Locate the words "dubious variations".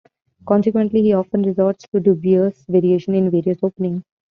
1.99-3.15